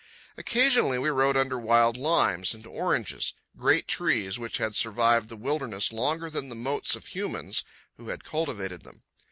[0.35, 6.27] Occasionally we rode under wild limes and oranges—great trees which had survived the wilderness longer
[6.27, 7.63] than the motes of humans
[7.97, 9.03] who had cultivated them.